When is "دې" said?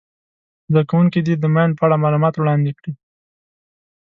1.25-1.35